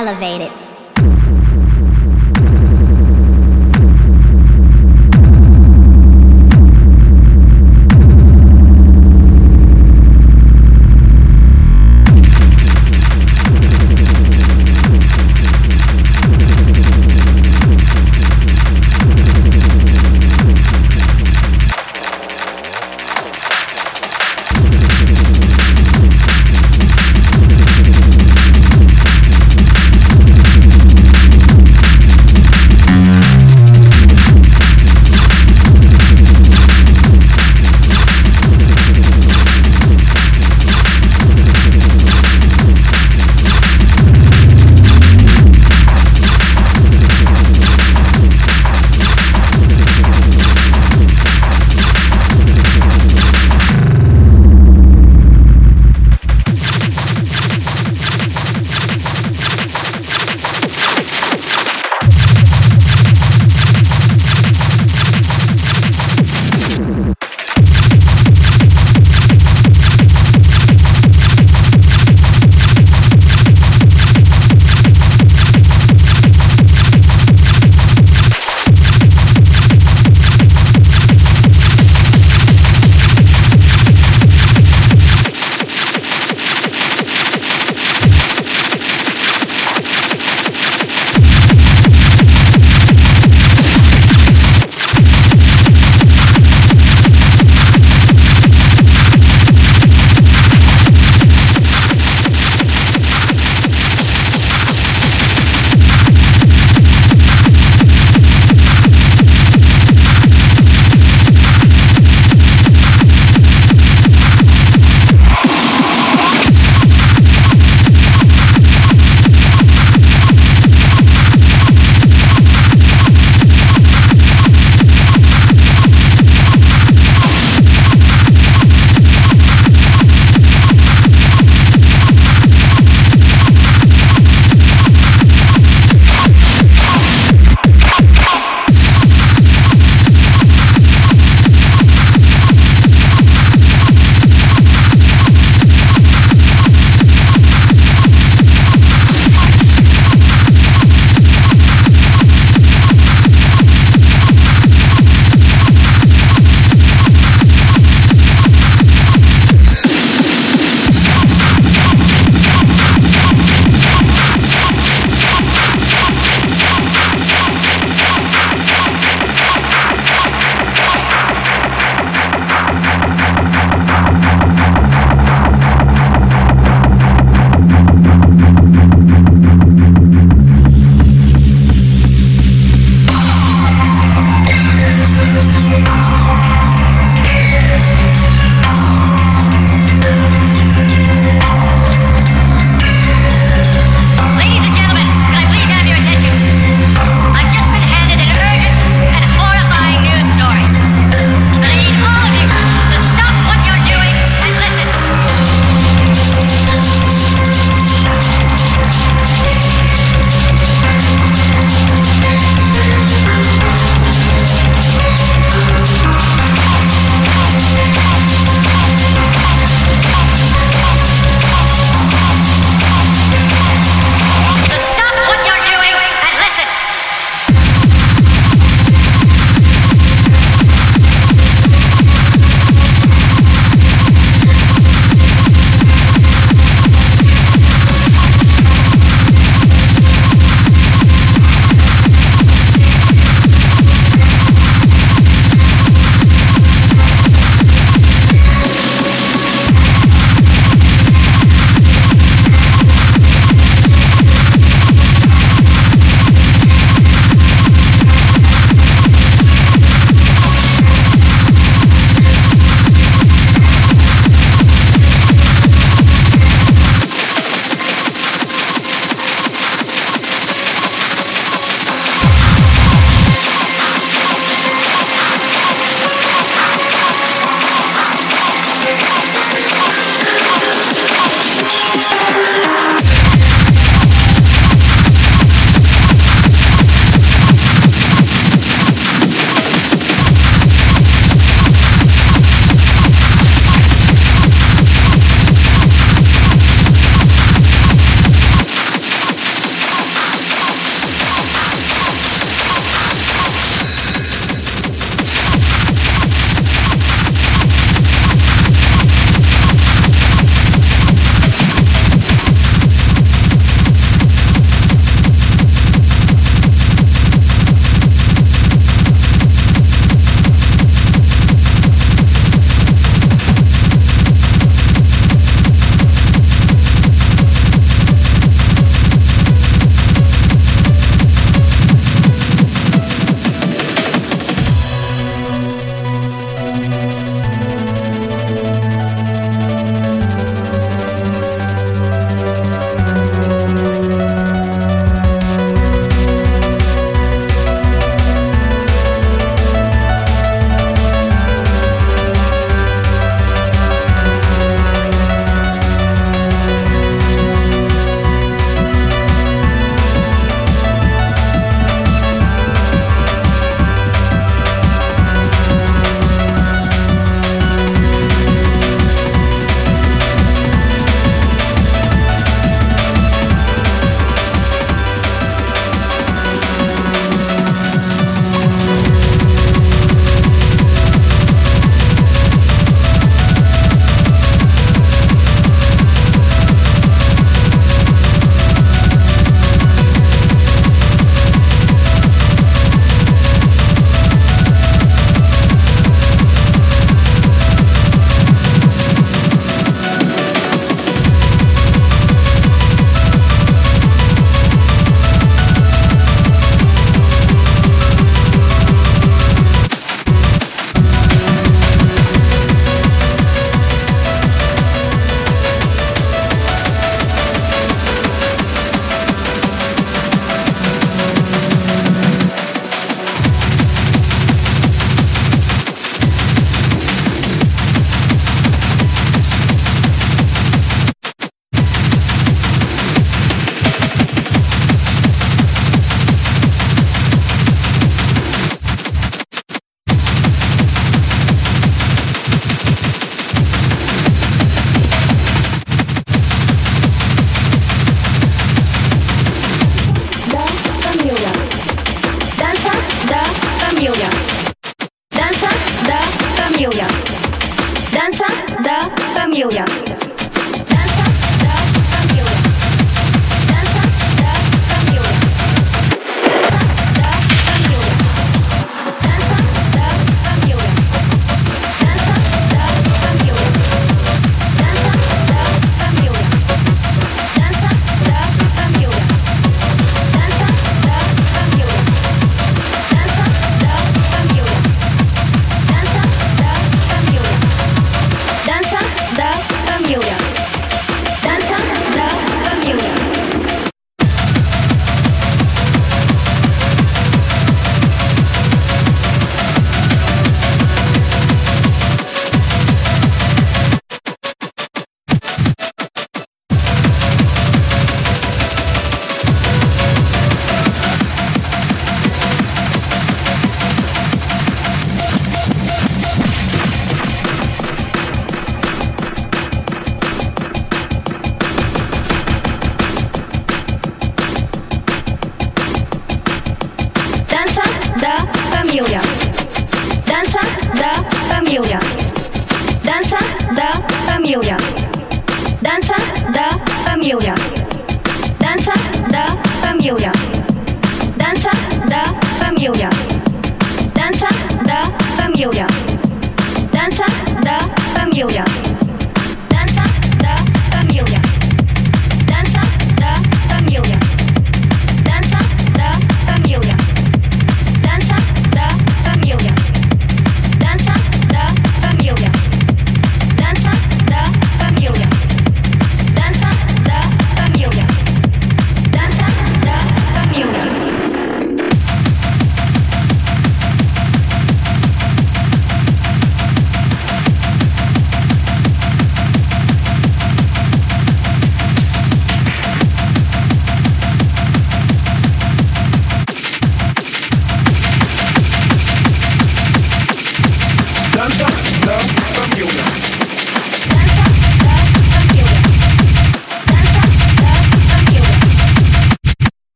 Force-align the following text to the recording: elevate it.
elevate 0.00 0.40
it. 0.40 0.59